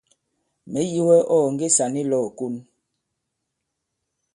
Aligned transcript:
Mɛ̀ 0.71 0.83
yi 0.91 0.99
wɛ 1.07 1.17
ɔ̂ 1.35 1.39
ɔ̀ 1.45 1.49
nge 1.53 1.67
sàn 1.77 1.95
i 2.01 2.03
lɔ̄w 2.11 2.25
ìkon. 2.29 2.53